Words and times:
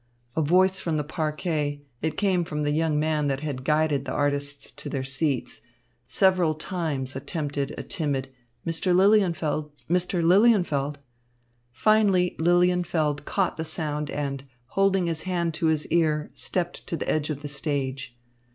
A 0.35 0.41
voice 0.41 0.79
from 0.79 0.97
the 0.97 1.03
parquet 1.03 1.83
it 2.01 2.17
came 2.17 2.43
from 2.43 2.63
the 2.63 2.71
young 2.71 2.99
man 2.99 3.27
that 3.27 3.41
had 3.41 3.63
guided 3.63 4.03
the 4.05 4.11
artists 4.11 4.71
to 4.71 4.89
their 4.89 5.03
seats 5.03 5.61
several 6.07 6.55
times 6.55 7.15
attempted 7.15 7.75
a 7.77 7.83
timid 7.83 8.29
"Mr. 8.65 8.95
Lilienfeld, 8.95 9.69
Mr. 9.87 10.23
Lilienfeld." 10.23 10.95
Finally 11.71 12.35
Lilienfeld 12.39 13.25
caught 13.25 13.57
the 13.57 13.63
sound 13.63 14.09
and, 14.09 14.43
holding 14.69 15.05
his 15.05 15.21
hand 15.29 15.53
to 15.53 15.67
his 15.67 15.85
ear, 15.89 16.31
stepped 16.33 16.87
to 16.87 16.97
the 16.97 17.07
edge 17.07 17.29
of 17.29 17.43
the 17.43 17.47
stage. 17.47 18.17